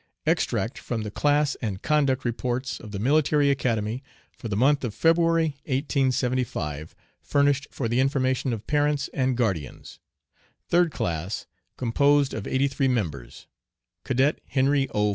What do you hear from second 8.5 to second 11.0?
of Parents and Guardians, THIRD